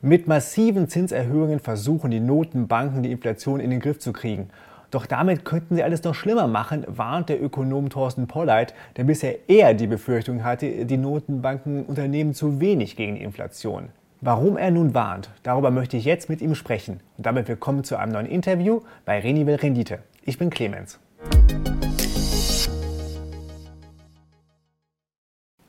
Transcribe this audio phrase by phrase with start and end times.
[0.00, 4.48] Mit massiven Zinserhöhungen versuchen die Notenbanken, die Inflation in den Griff zu kriegen.
[4.92, 9.48] Doch damit könnten sie alles noch schlimmer machen, warnt der Ökonom Thorsten Polleit, der bisher
[9.48, 13.88] eher die Befürchtung hatte, die Notenbanken unternehmen zu wenig gegen die Inflation.
[14.20, 17.00] Warum er nun warnt, darüber möchte ich jetzt mit ihm sprechen.
[17.16, 19.98] Und damit willkommen zu einem neuen Interview bei Renivel Rendite.
[20.22, 21.00] Ich bin Clemens.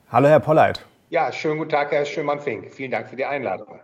[0.08, 0.86] Hallo Herr Polleit.
[1.08, 2.72] Ja, schönen guten Tag, Herr Schömann-Fink.
[2.72, 3.80] Vielen Dank für die Einladung.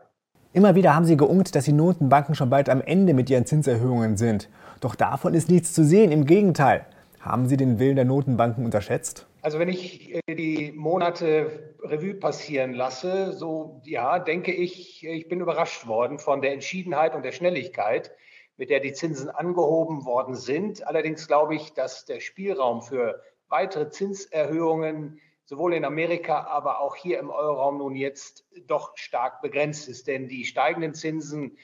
[0.57, 4.17] Immer wieder haben Sie geungt, dass die Notenbanken schon bald am Ende mit ihren Zinserhöhungen
[4.17, 4.49] sind.
[4.81, 6.11] Doch davon ist nichts zu sehen.
[6.11, 6.87] Im Gegenteil.
[7.21, 9.27] Haben Sie den Willen der Notenbanken unterschätzt?
[9.43, 15.43] Also wenn ich äh, die Monate Revue passieren lasse, so ja, denke ich, ich bin
[15.43, 18.13] überrascht worden von der Entschiedenheit und der Schnelligkeit,
[18.57, 20.87] mit der die Zinsen angehoben worden sind.
[20.87, 27.19] Allerdings glaube ich, dass der Spielraum für weitere Zinserhöhungen sowohl in Amerika, aber auch hier
[27.19, 30.09] im Euroraum nun jetzt doch stark begrenzt ist.
[30.09, 31.57] Denn die steigenden Zinsen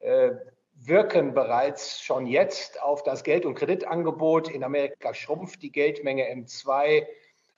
[0.00, 0.32] äh,
[0.74, 4.50] wirken bereits schon jetzt auf das Geld- und Kreditangebot.
[4.50, 7.06] In Amerika schrumpft die Geldmenge M2.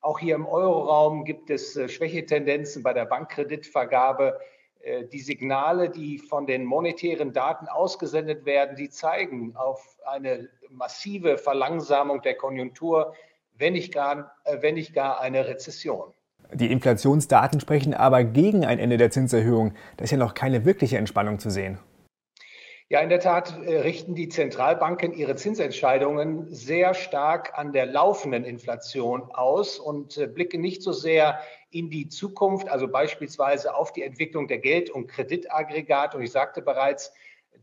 [0.00, 4.40] Auch hier im Euroraum gibt es äh, Schwächetendenzen bei der Bankkreditvergabe.
[4.82, 11.38] Äh, die Signale, die von den monetären Daten ausgesendet werden, die zeigen auf eine massive
[11.38, 13.14] Verlangsamung der Konjunktur
[13.54, 16.12] wenn nicht gar, äh, wenn nicht gar eine Rezession.
[16.52, 19.74] Die Inflationsdaten sprechen aber gegen ein Ende der Zinserhöhung.
[19.96, 21.78] Da ist ja noch keine wirkliche Entspannung zu sehen.
[22.92, 28.44] Ja, in der Tat äh, richten die Zentralbanken ihre Zinsentscheidungen sehr stark an der laufenden
[28.44, 34.02] Inflation aus und äh, blicken nicht so sehr in die Zukunft, also beispielsweise auf die
[34.02, 36.18] Entwicklung der Geld- und Kreditaggregate.
[36.18, 37.14] Und ich sagte bereits,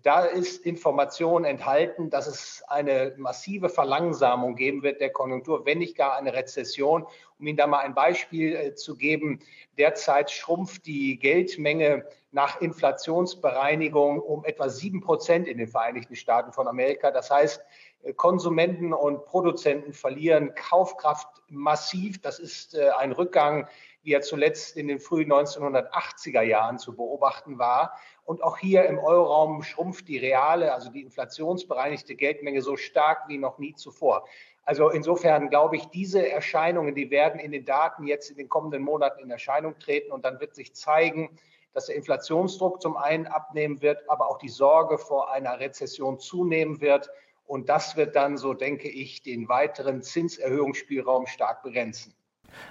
[0.03, 5.97] da ist Information enthalten, dass es eine massive Verlangsamung geben wird der Konjunktur, wenn nicht
[5.97, 7.05] gar eine Rezession.
[7.37, 9.39] Um Ihnen da mal ein Beispiel äh, zu geben,
[9.77, 16.67] derzeit schrumpft die Geldmenge nach Inflationsbereinigung um etwa sieben Prozent in den Vereinigten Staaten von
[16.67, 17.11] Amerika.
[17.11, 17.61] Das heißt,
[18.03, 22.21] äh, Konsumenten und Produzenten verlieren Kaufkraft massiv.
[22.21, 23.67] Das ist äh, ein Rückgang,
[24.03, 27.97] wie er zuletzt in den frühen 1980er Jahren zu beobachten war.
[28.25, 33.37] Und auch hier im Euroraum schrumpft die reale, also die inflationsbereinigte Geldmenge so stark wie
[33.37, 34.25] noch nie zuvor.
[34.63, 38.83] Also insofern glaube ich, diese Erscheinungen, die werden in den Daten jetzt in den kommenden
[38.83, 41.37] Monaten in Erscheinung treten und dann wird sich zeigen,
[41.73, 46.81] dass der Inflationsdruck zum einen abnehmen wird, aber auch die Sorge vor einer Rezession zunehmen
[46.81, 47.09] wird.
[47.45, 52.13] Und das wird dann, so denke ich, den weiteren Zinserhöhungsspielraum stark begrenzen.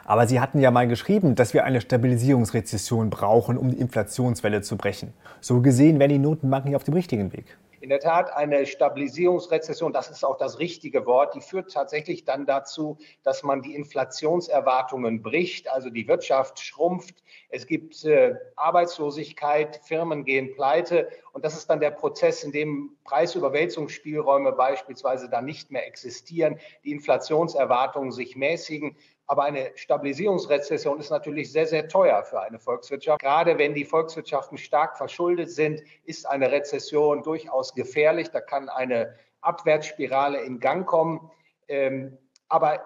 [0.04, 4.76] Aber Sie hatten ja mal geschrieben, dass wir eine Stabilisierungsrezession brauchen, um die Inflationswelle zu
[4.76, 5.12] brechen.
[5.40, 7.56] So gesehen wären die Notenbanken ja auf dem richtigen Weg.
[7.80, 12.44] In der Tat, eine Stabilisierungsrezession, das ist auch das richtige Wort, die führt tatsächlich dann
[12.44, 20.24] dazu, dass man die Inflationserwartungen bricht, also die Wirtschaft schrumpft, es gibt äh, Arbeitslosigkeit, Firmen
[20.24, 25.86] gehen pleite und das ist dann der Prozess, in dem Preisüberwälzungsspielräume beispielsweise dann nicht mehr
[25.86, 28.96] existieren, die Inflationserwartungen sich mäßigen.
[29.28, 33.20] Aber eine Stabilisierungsrezession ist natürlich sehr, sehr teuer für eine Volkswirtschaft.
[33.20, 38.30] Gerade wenn die Volkswirtschaften stark verschuldet sind, ist eine Rezession durchaus gefährlich.
[38.30, 41.30] Da kann eine Abwärtsspirale in Gang kommen.
[41.68, 42.16] Ähm,
[42.48, 42.82] aber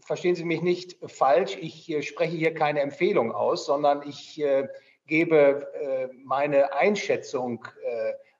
[0.00, 4.68] verstehen Sie mich nicht falsch, ich äh, spreche hier keine Empfehlung aus, sondern ich äh,
[5.06, 7.66] gebe äh, meine Einschätzung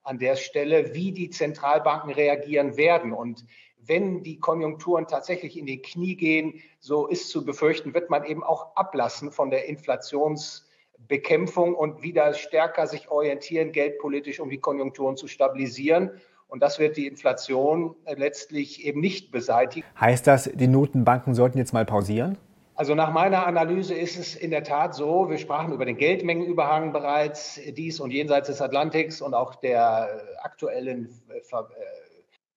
[0.03, 3.13] an der Stelle, wie die Zentralbanken reagieren werden.
[3.13, 3.45] Und
[3.85, 8.43] wenn die Konjunkturen tatsächlich in die Knie gehen, so ist zu befürchten, wird man eben
[8.43, 15.29] auch ablassen von der Inflationsbekämpfung und wieder stärker sich orientieren, geldpolitisch, um die Konjunkturen zu
[15.29, 16.11] stabilisieren.
[16.49, 19.87] Und das wird die Inflation letztlich eben nicht beseitigen.
[20.01, 22.39] Heißt das, die Notenbanken sollten jetzt mal pausieren?
[22.75, 26.93] Also nach meiner Analyse ist es in der Tat so, wir sprachen über den Geldmengenüberhang
[26.93, 30.09] bereits, dies und jenseits des Atlantiks und auch der
[30.43, 31.09] aktuellen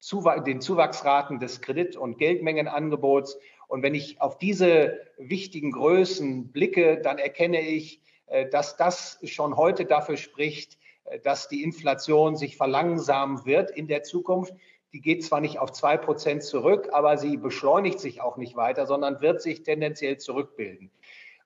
[0.02, 3.38] äh, den Zuwachsraten des Kredit- und Geldmengenangebots.
[3.68, 9.56] Und wenn ich auf diese wichtigen Größen blicke, dann erkenne ich, äh, dass das schon
[9.56, 14.54] heute dafür spricht, äh, dass die Inflation sich verlangsamen wird in der Zukunft.
[14.94, 18.86] Die geht zwar nicht auf zwei Prozent zurück, aber sie beschleunigt sich auch nicht weiter,
[18.86, 20.92] sondern wird sich tendenziell zurückbilden.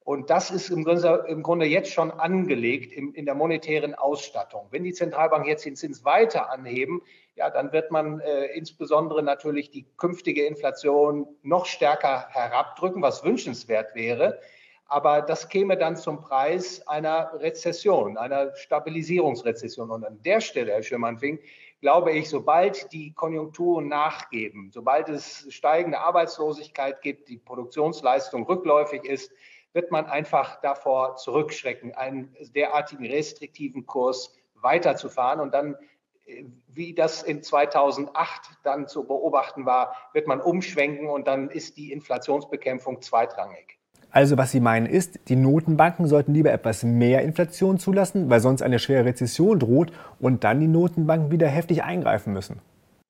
[0.06, 4.68] Und das ist im Grunde, im Grunde jetzt schon angelegt in, in, der monetären Ausstattung.
[4.70, 7.02] Wenn die Zentralbank jetzt den Zins weiter anheben,
[7.36, 13.96] ja, dann wird man äh, insbesondere natürlich die künftige Inflation noch stärker herabdrücken, was wünschenswert
[13.96, 14.40] wäre.
[14.86, 19.90] Aber das käme dann zum Preis einer Rezession, einer Stabilisierungsrezession.
[19.90, 21.40] Und an der Stelle, Herr Schirmanfing,
[21.82, 29.32] glaube ich, sobald die Konjunkturen nachgeben, sobald es steigende Arbeitslosigkeit gibt, die Produktionsleistung rückläufig ist,
[29.76, 35.76] wird man einfach davor zurückschrecken, einen derartigen restriktiven Kurs weiterzufahren und dann
[36.74, 41.92] wie das in 2008 dann zu beobachten war, wird man umschwenken und dann ist die
[41.92, 43.78] Inflationsbekämpfung zweitrangig.
[44.10, 48.62] Also was Sie meinen ist, die Notenbanken sollten lieber etwas mehr Inflation zulassen, weil sonst
[48.62, 52.62] eine schwere Rezession droht und dann die Notenbanken wieder heftig eingreifen müssen.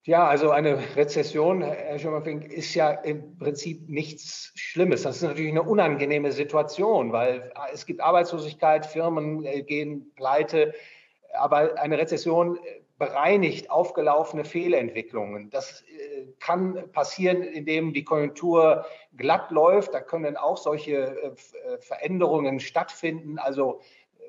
[0.07, 5.02] Ja, also eine Rezession, Herr Schirmerfink, ist ja im Prinzip nichts Schlimmes.
[5.02, 10.75] Das ist natürlich eine unangenehme Situation, weil es gibt Arbeitslosigkeit, Firmen äh, gehen pleite.
[11.34, 12.60] Aber eine Rezession
[13.00, 15.50] bereinigt aufgelaufene Fehlentwicklungen.
[15.50, 18.86] Das äh, kann passieren, indem die Konjunktur
[19.18, 19.96] glatt läuft.
[19.96, 23.40] Da können auch solche äh, äh, Veränderungen stattfinden.
[23.40, 23.81] Also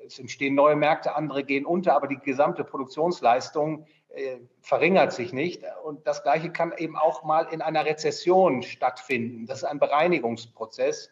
[0.07, 3.85] es entstehen neue Märkte, andere gehen unter, aber die gesamte Produktionsleistung
[4.61, 5.63] verringert sich nicht.
[5.83, 9.45] Und das Gleiche kann eben auch mal in einer Rezession stattfinden.
[9.45, 11.11] Das ist ein Bereinigungsprozess.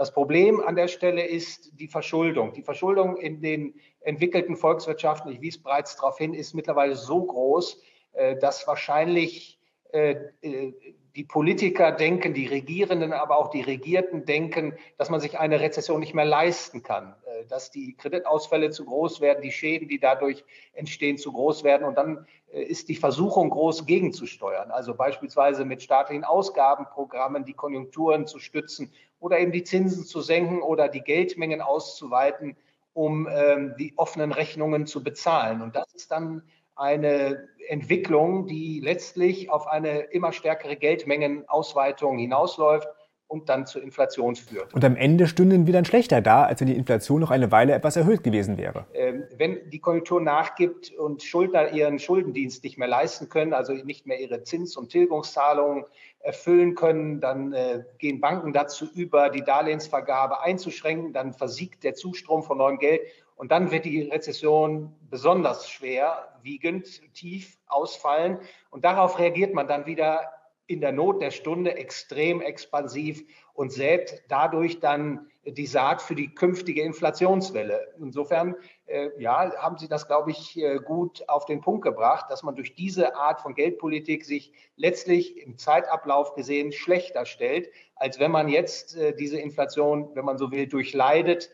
[0.00, 2.54] Das Problem an der Stelle ist die Verschuldung.
[2.54, 7.82] Die Verschuldung in den entwickelten Volkswirtschaften, ich wies bereits darauf hin, ist mittlerweile so groß,
[8.12, 9.60] äh, dass wahrscheinlich
[9.92, 10.72] äh, äh,
[11.14, 16.00] die Politiker denken, die Regierenden, aber auch die Regierten denken, dass man sich eine Rezession
[16.00, 17.14] nicht mehr leisten kann,
[17.48, 21.86] dass die Kreditausfälle zu groß werden, die Schäden, die dadurch entstehen, zu groß werden.
[21.86, 24.70] Und dann ist die Versuchung groß, gegenzusteuern.
[24.70, 30.62] Also beispielsweise mit staatlichen Ausgabenprogrammen die Konjunkturen zu stützen oder eben die Zinsen zu senken
[30.62, 32.56] oder die Geldmengen auszuweiten,
[32.92, 35.62] um ähm, die offenen Rechnungen zu bezahlen.
[35.62, 36.42] Und das ist dann
[36.74, 42.88] eine Entwicklung, die letztlich auf eine immer stärkere Geldmengenausweitung hinausläuft
[43.30, 44.74] und dann zur Inflation führt.
[44.74, 47.72] Und am Ende stünden wir dann schlechter da, als wenn die Inflation noch eine Weile
[47.74, 48.86] etwas erhöht gewesen wäre.
[48.92, 54.04] Ähm, wenn die Konjunktur nachgibt und Schuldner ihren Schuldendienst nicht mehr leisten können, also nicht
[54.04, 55.84] mehr ihre Zins- und Tilgungszahlungen
[56.18, 62.42] erfüllen können, dann äh, gehen Banken dazu über, die Darlehensvergabe einzuschränken, dann versiegt der Zustrom
[62.42, 63.02] von neuem Geld
[63.40, 68.38] und dann wird die Rezession besonders schwer, wiegend, tief ausfallen
[68.68, 70.30] und darauf reagiert man dann wieder
[70.66, 76.34] in der Not der Stunde extrem expansiv und sät dadurch dann die Saat für die
[76.34, 77.94] künftige Inflationswelle.
[77.98, 82.42] Insofern, äh, ja, haben Sie das, glaube ich, äh, gut auf den Punkt gebracht, dass
[82.42, 88.30] man durch diese Art von Geldpolitik sich letztlich im Zeitablauf gesehen schlechter stellt, als wenn
[88.30, 91.50] man jetzt äh, diese Inflation, wenn man so will, durchleidet,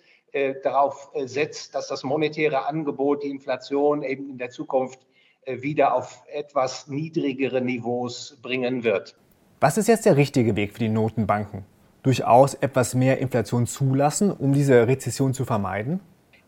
[0.62, 5.00] darauf äh, setzt, dass das monetäre Angebot die Inflation eben in der Zukunft
[5.44, 9.16] äh, wieder auf etwas niedrigere Niveaus bringen wird.
[9.60, 11.64] Was ist jetzt der richtige Weg für die Notenbanken?
[12.02, 16.00] Durchaus etwas mehr Inflation zulassen, um diese Rezession zu vermeiden?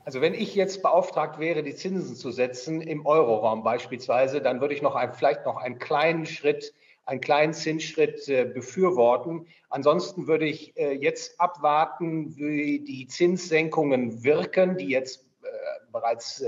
[0.05, 4.75] Also wenn ich jetzt beauftragt wäre, die Zinsen zu setzen, im Euroraum beispielsweise, dann würde
[4.75, 6.75] ich noch ein, vielleicht noch einen kleinen Schritt,
[7.09, 9.47] einen kleinen Zinsschritt äh, befürworten.
[9.71, 15.49] Ansonsten würde ich äh, jetzt abwarten, wie die Zinssenkungen wirken, die jetzt äh,
[15.91, 16.45] bereits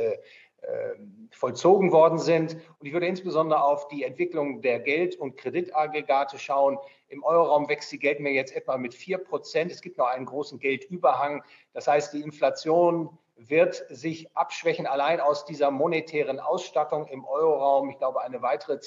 [1.31, 2.53] vollzogen worden sind.
[2.79, 6.77] Und ich würde insbesondere auf die Entwicklung der Geld- und Kreditaggregate schauen.
[7.09, 9.73] Im Euroraum wächst die Geldmenge jetzt etwa mit 4 Prozent.
[9.73, 11.43] Es gibt noch einen großen Geldüberhang.
[11.73, 17.89] Das heißt, die Inflation wird sich abschwächen, allein aus dieser monetären Ausstattung im Euroraum.
[17.89, 18.81] Ich glaube, eine weitere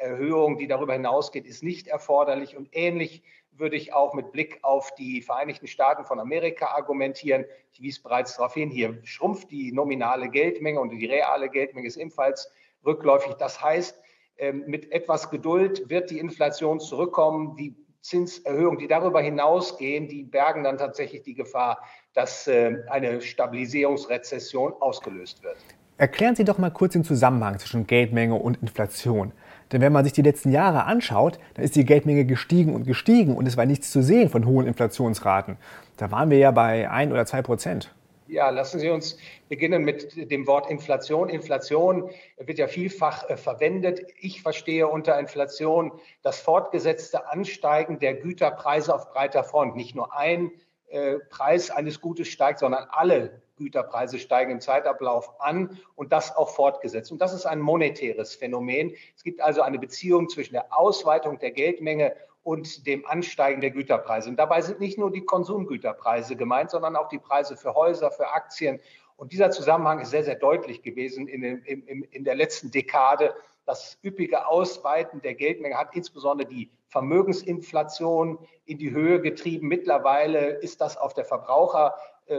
[0.00, 2.56] Zinserhöhung, die darüber hinausgeht, ist nicht erforderlich.
[2.56, 7.44] Und ähnlich würde ich auch mit Blick auf die Vereinigten Staaten von Amerika argumentieren.
[7.72, 11.96] Ich wies bereits darauf hin, hier schrumpft die nominale Geldmenge und die reale Geldmenge ist
[11.96, 12.50] ebenfalls
[12.84, 13.34] rückläufig.
[13.34, 14.00] Das heißt,
[14.38, 17.56] ähm, mit etwas Geduld wird die Inflation zurückkommen.
[17.56, 21.84] Die Zinserhöhungen, die darüber hinausgehen, die bergen dann tatsächlich die Gefahr,
[22.14, 25.58] dass ähm, eine Stabilisierungsrezession ausgelöst wird.
[25.98, 29.32] Erklären Sie doch mal kurz den Zusammenhang zwischen Geldmenge und Inflation.
[29.72, 33.36] Denn wenn man sich die letzten Jahre anschaut, dann ist die Geldmenge gestiegen und gestiegen
[33.36, 35.56] und es war nichts zu sehen von hohen Inflationsraten.
[35.96, 37.94] Da waren wir ja bei ein oder zwei Prozent.
[38.30, 41.28] Ja, lassen Sie uns beginnen mit dem Wort Inflation.
[41.28, 44.02] Inflation wird ja vielfach äh, verwendet.
[44.20, 45.90] Ich verstehe unter Inflation
[46.22, 49.74] das fortgesetzte Ansteigen der Güterpreise auf breiter Front.
[49.74, 50.52] Nicht nur ein
[50.90, 56.50] äh, Preis eines Gutes steigt, sondern alle Güterpreise steigen im Zeitablauf an und das auch
[56.50, 57.12] fortgesetzt.
[57.12, 58.94] Und das ist ein monetäres Phänomen.
[59.14, 64.30] Es gibt also eine Beziehung zwischen der Ausweitung der Geldmenge und dem Ansteigen der Güterpreise.
[64.30, 68.28] Und dabei sind nicht nur die Konsumgüterpreise gemeint, sondern auch die Preise für Häuser, für
[68.32, 68.80] Aktien.
[69.16, 73.34] Und dieser Zusammenhang ist sehr, sehr deutlich gewesen in, in, in der letzten Dekade.
[73.66, 79.68] Das üppige Ausweiten der Geldmenge hat insbesondere die Vermögensinflation in die Höhe getrieben.
[79.68, 81.94] Mittlerweile ist das auf der Verbraucher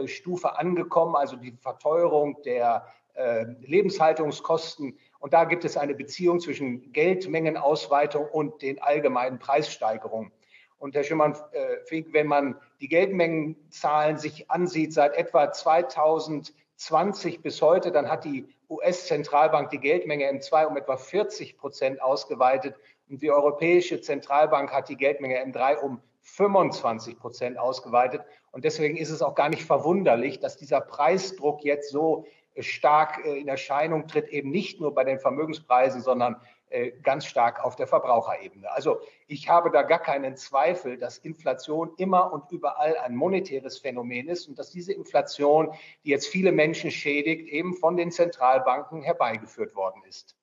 [0.06, 4.98] Stufe angekommen, also die Verteuerung der äh, Lebenshaltungskosten.
[5.18, 10.32] Und da gibt es eine Beziehung zwischen Geldmengenausweitung und den allgemeinen Preissteigerungen.
[10.78, 17.92] Und Herr Schimmern, äh, wenn man die Geldmengenzahlen sich ansieht seit etwa 2020 bis heute,
[17.92, 22.74] dann hat die US-Zentralbank die Geldmenge M2 um etwa 40 Prozent ausgeweitet
[23.08, 28.22] und die Europäische Zentralbank hat die Geldmenge M3 um 25 Prozent ausgeweitet.
[28.50, 32.26] Und deswegen ist es auch gar nicht verwunderlich, dass dieser Preisdruck jetzt so
[32.58, 36.36] stark äh, in Erscheinung tritt, eben nicht nur bei den Vermögenspreisen, sondern
[36.72, 38.70] äh, ganz stark auf der Verbraucherebene.
[38.70, 44.28] Also ich habe da gar keinen Zweifel, dass Inflation immer und überall ein monetäres Phänomen
[44.28, 45.72] ist und dass diese Inflation,
[46.04, 50.36] die jetzt viele Menschen schädigt, eben von den Zentralbanken herbeigeführt worden ist.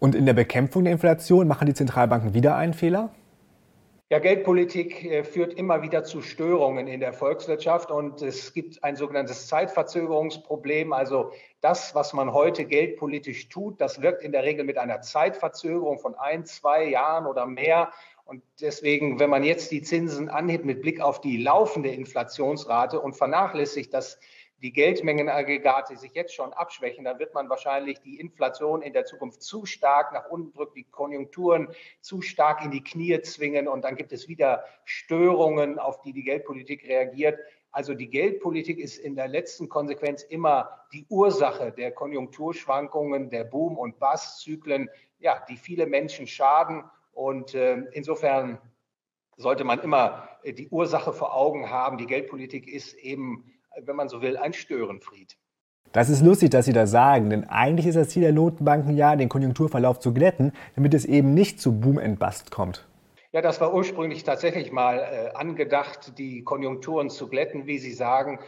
[0.00, 3.10] Und in der Bekämpfung der Inflation machen die Zentralbanken wieder einen Fehler?
[4.12, 8.94] Ja, Geldpolitik äh, führt immer wieder zu Störungen in der Volkswirtschaft und es gibt ein
[8.94, 10.92] sogenanntes Zeitverzögerungsproblem.
[10.92, 15.98] Also das, was man heute geldpolitisch tut, das wirkt in der Regel mit einer Zeitverzögerung
[15.98, 17.90] von ein, zwei Jahren oder mehr.
[18.26, 23.16] Und deswegen, wenn man jetzt die Zinsen anhebt mit Blick auf die laufende Inflationsrate und
[23.16, 24.20] vernachlässigt, dass
[24.62, 29.42] die Geldmengenaggregate sich jetzt schon abschwächen, dann wird man wahrscheinlich die Inflation in der Zukunft
[29.42, 31.68] zu stark nach unten drücken, die Konjunkturen
[32.00, 36.22] zu stark in die Knie zwingen und dann gibt es wieder Störungen, auf die die
[36.22, 37.40] Geldpolitik reagiert.
[37.72, 43.78] Also die Geldpolitik ist in der letzten Konsequenz immer die Ursache der Konjunkturschwankungen, der Boom-
[43.78, 46.84] und Basszyklen, ja, die viele Menschen schaden.
[47.12, 48.58] Und äh, insofern
[49.36, 51.96] sollte man immer äh, die Ursache vor Augen haben.
[51.96, 53.50] Die Geldpolitik ist eben
[53.80, 55.36] wenn man so will, ein Störenfried.
[55.92, 59.14] Das ist lustig, dass Sie das sagen, denn eigentlich ist das Ziel der Notenbanken ja,
[59.14, 62.86] den Konjunkturverlauf zu glätten, damit es eben nicht zu Boom and Bust kommt.
[63.32, 68.40] Ja, das war ursprünglich tatsächlich mal äh, angedacht, die Konjunkturen zu glätten, wie Sie sagen.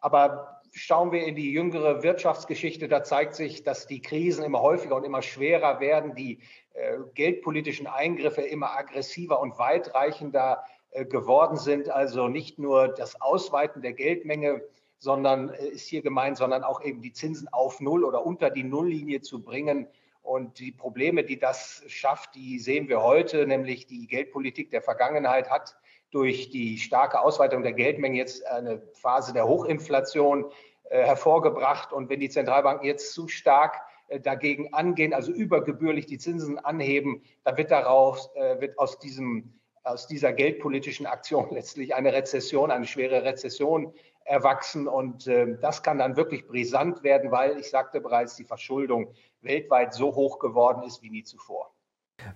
[0.00, 4.96] Aber schauen wir in die jüngere Wirtschaftsgeschichte, da zeigt sich, dass die Krisen immer häufiger
[4.96, 6.40] und immer schwerer werden, die
[6.74, 11.88] äh, geldpolitischen Eingriffe immer aggressiver und weitreichender geworden sind.
[11.88, 14.62] Also nicht nur das Ausweiten der Geldmenge,
[15.02, 18.62] sondern äh, ist hier gemeint, sondern auch eben die Zinsen auf Null oder unter die
[18.62, 19.88] Nulllinie zu bringen.
[20.22, 25.50] Und die Probleme, die das schafft, die sehen wir heute, nämlich die Geldpolitik der Vergangenheit
[25.50, 25.76] hat
[26.12, 30.44] durch die starke Ausweitung der Geldmenge jetzt eine Phase der Hochinflation
[30.84, 31.92] äh, hervorgebracht.
[31.92, 37.24] Und wenn die Zentralbanken jetzt zu stark äh, dagegen angehen, also übergebührlich die Zinsen anheben,
[37.42, 42.86] dann wird daraus, äh, wird aus diesem aus dieser geldpolitischen Aktion letztlich eine Rezession, eine
[42.86, 43.92] schwere Rezession
[44.24, 44.88] erwachsen.
[44.88, 49.94] Und äh, das kann dann wirklich brisant werden, weil, ich sagte bereits, die Verschuldung weltweit
[49.94, 51.72] so hoch geworden ist wie nie zuvor.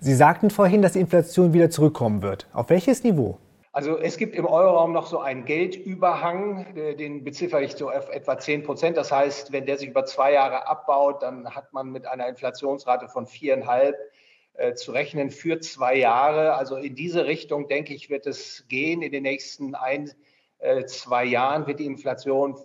[0.01, 2.49] Sie sagten vorhin, dass die Inflation wieder zurückkommen wird.
[2.53, 3.39] Auf welches Niveau?
[3.77, 8.09] Also es gibt im Euroraum noch so einen Geldüberhang, äh, den beziffere ich so auf
[8.09, 8.97] etwa 10 Prozent.
[8.97, 13.09] Das heißt, wenn der sich über zwei Jahre abbaut, dann hat man mit einer Inflationsrate
[13.09, 13.95] von viereinhalb
[14.75, 16.55] zu rechnen für zwei Jahre.
[16.55, 19.03] Also in diese Richtung, denke ich, wird es gehen.
[19.03, 20.11] In den nächsten ein,
[20.59, 22.57] äh, zwei Jahren wird die Inflation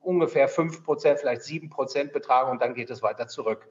[0.00, 3.68] ungefähr fünf Prozent, vielleicht sieben Prozent betragen und dann geht es weiter zurück.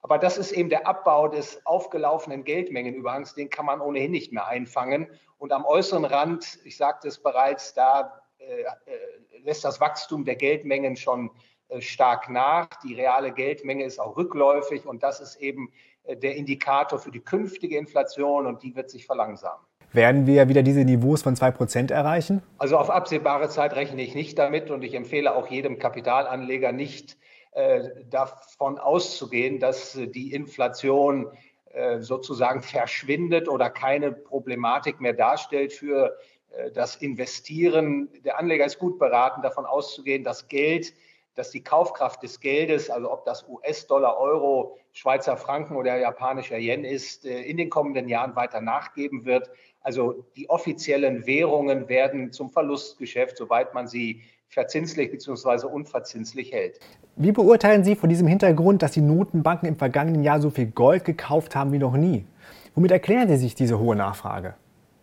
[0.00, 4.46] Aber das ist eben der Abbau des aufgelaufenen Geldmengenüberhangs, den kann man ohnehin nicht mehr
[4.46, 5.08] einfangen.
[5.38, 8.98] Und am äußeren Rand, ich sagte es bereits, da äh, äh
[9.44, 12.68] lässt das Wachstum der Geldmengen schon äh, stark nach.
[12.84, 15.70] Die reale Geldmenge ist auch rückläufig und das ist eben
[16.04, 19.64] äh, der Indikator für die künftige Inflation und die wird sich verlangsamen.
[19.92, 22.42] Werden wir wieder diese Niveaus von 2% erreichen?
[22.56, 27.18] Also auf absehbare Zeit rechne ich nicht damit und ich empfehle auch jedem Kapitalanleger nicht
[27.52, 31.28] äh, davon auszugehen, dass die Inflation
[31.72, 36.16] äh, sozusagen verschwindet oder keine Problematik mehr darstellt für
[36.50, 38.08] äh, das Investieren.
[38.24, 40.94] Der Anleger ist gut beraten, davon auszugehen, dass Geld
[41.34, 46.84] dass die Kaufkraft des Geldes, also ob das US-Dollar, Euro, Schweizer Franken oder japanischer Yen
[46.84, 49.50] ist, äh, in den kommenden Jahren weiter nachgeben wird.
[49.80, 55.66] Also die offiziellen Währungen werden zum Verlustgeschäft, soweit man sie verzinslich bzw.
[55.66, 56.78] unverzinslich hält.
[57.16, 61.04] Wie beurteilen Sie vor diesem Hintergrund, dass die Notenbanken im vergangenen Jahr so viel Gold
[61.04, 62.26] gekauft haben wie noch nie?
[62.74, 64.54] Womit erklären Sie sich diese hohe Nachfrage?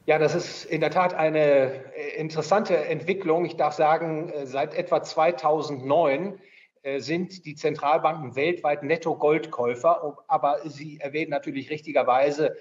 [0.10, 3.46] Ja, das ist in der Tat eine äh, interessante Entwicklung.
[3.46, 6.39] Ich darf sagen, äh, seit etwa 2009
[6.82, 10.18] äh, sind die Zentralbanken weltweit Netto-Goldkäufer.
[10.28, 12.56] Aber Sie erwähnen natürlich richtigerweise,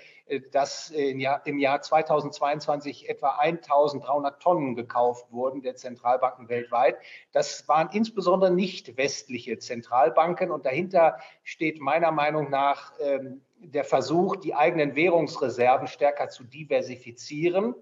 [0.53, 6.99] dass im Jahr 2022 etwa 1300 Tonnen gekauft wurden der Zentralbanken weltweit.
[7.33, 10.51] Das waren insbesondere nicht westliche Zentralbanken.
[10.51, 17.75] Und dahinter steht meiner Meinung nach ähm, der Versuch, die eigenen Währungsreserven stärker zu diversifizieren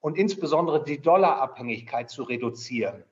[0.00, 3.04] und insbesondere die Dollarabhängigkeit zu reduzieren.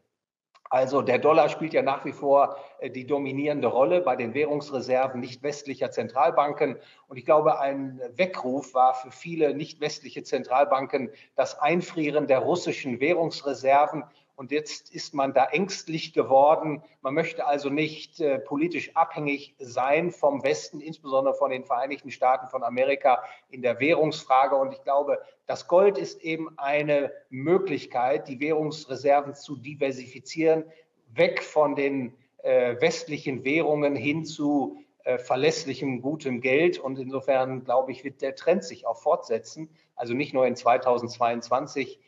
[0.70, 5.20] Also der Dollar spielt ja nach wie vor äh, die dominierende Rolle bei den Währungsreserven
[5.20, 6.78] nicht westlicher Zentralbanken.
[7.06, 12.98] Und ich glaube, ein Weckruf war für viele nicht westliche Zentralbanken das Einfrieren der russischen
[12.98, 14.02] Währungsreserven
[14.36, 16.82] Und jetzt ist man da ängstlich geworden.
[17.02, 22.48] Man möchte also nicht äh, politisch abhängig sein vom Westen, insbesondere von den Vereinigten Staaten
[22.48, 24.56] von Amerika in der Währungsfrage.
[24.56, 30.64] Und ich glaube, das Gold ist eben eine Möglichkeit, die Währungsreserven zu diversifizieren,
[31.12, 32.12] weg von den
[32.42, 36.78] äh, westlichen Währungen hin zu äh, verlässlichem, gutem Geld.
[36.78, 39.68] Und insofern, glaube ich, wird der Trend sich auch fortsetzen.
[39.94, 42.03] Also nicht nur in 2022 ähm,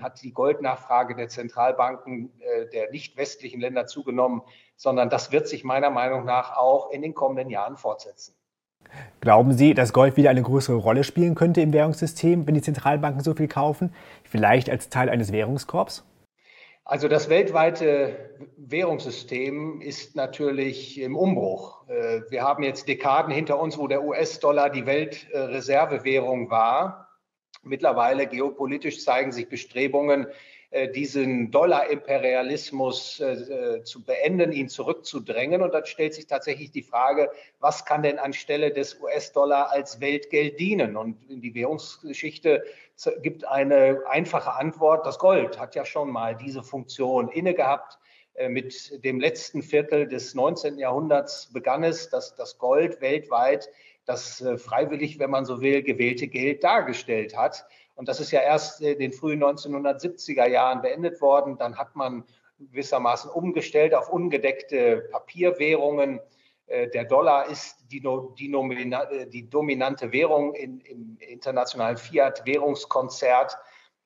[0.00, 4.42] hat die Goldnachfrage der Zentralbanken äh, der nicht westlichen Länder zugenommen,
[4.76, 8.34] sondern das wird sich meiner Meinung nach auch in den kommenden Jahren fortsetzen.
[9.20, 13.22] Glauben Sie, dass Gold wieder eine größere Rolle spielen könnte im Währungssystem, wenn die Zentralbanken
[13.22, 13.94] so viel kaufen?
[14.24, 16.04] Vielleicht als Teil eines Währungskorps?
[16.84, 18.16] Also das weltweite
[18.56, 21.88] Währungssystem ist natürlich im Umbruch.
[21.88, 27.11] Äh, wir haben jetzt Dekaden hinter uns, wo der US-Dollar die Weltreservewährung war.
[27.62, 30.26] Mittlerweile geopolitisch zeigen sich Bestrebungen,
[30.72, 35.60] äh, diesen Dollar-Imperialismus äh, äh, zu beenden, ihn zurückzudrängen.
[35.60, 40.58] Und dann stellt sich tatsächlich die Frage, was kann denn anstelle des US-Dollar als Weltgeld
[40.58, 40.96] dienen?
[40.96, 42.64] Und in die Währungsgeschichte
[43.20, 45.04] gibt eine einfache Antwort.
[45.04, 47.98] Das Gold hat ja schon mal diese Funktion inne gehabt.
[48.48, 50.78] Mit dem letzten Viertel des 19.
[50.78, 53.68] Jahrhunderts begann es, dass das Gold weltweit
[54.04, 57.66] das äh, freiwillig, wenn man so will, gewählte Geld dargestellt hat.
[57.94, 61.58] Und das ist ja erst in den frühen 1970er Jahren beendet worden.
[61.58, 62.24] Dann hat man
[62.58, 66.20] gewissermaßen umgestellt auf ungedeckte Papierwährungen.
[66.66, 73.58] Äh, der Dollar ist die, die, äh, die dominante Währung in, im internationalen Fiat-Währungskonzert.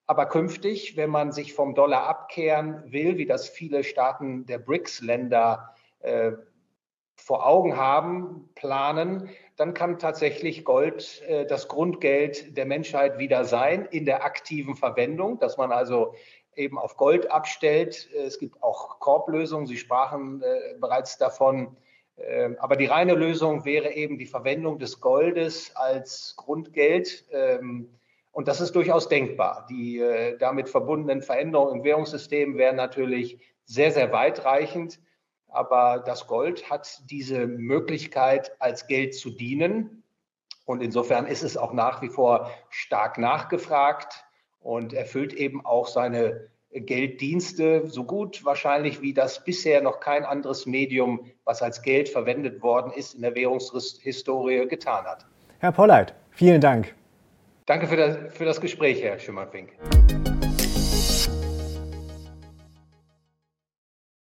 [0.06, 5.74] Aber künftig, wenn man sich vom Dollar abkehren will, wie das viele Staaten der BRICS-Länder
[6.00, 6.32] äh,
[7.16, 13.86] vor Augen haben, planen, dann kann tatsächlich Gold äh, das Grundgeld der Menschheit wieder sein
[13.90, 16.14] in der aktiven Verwendung, dass man also
[16.54, 18.08] eben auf Gold abstellt.
[18.14, 21.76] Es gibt auch Korblösungen, Sie sprachen äh, bereits davon.
[22.16, 27.24] Äh, aber die reine Lösung wäre eben die Verwendung des Goldes als Grundgeld.
[27.30, 27.90] Ähm,
[28.32, 29.66] und das ist durchaus denkbar.
[29.70, 35.00] Die äh, damit verbundenen Veränderungen im Währungssystem wären natürlich sehr, sehr weitreichend.
[35.56, 40.02] Aber das Gold hat diese Möglichkeit, als Geld zu dienen.
[40.66, 44.24] Und insofern ist es auch nach wie vor stark nachgefragt
[44.60, 50.66] und erfüllt eben auch seine Gelddienste so gut wahrscheinlich wie das bisher noch kein anderes
[50.66, 55.24] Medium, was als Geld verwendet worden ist, in der Währungshistorie getan hat.
[55.60, 56.94] Herr Polleit, vielen Dank.
[57.64, 59.70] Danke für das, für das Gespräch, Herr Schimmerfink.